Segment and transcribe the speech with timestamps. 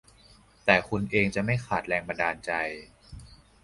[0.65, 2.51] แต่คุณเองจะไม่ขาดแรงบันดาลใจ